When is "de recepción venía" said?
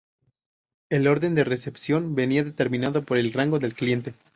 1.35-2.43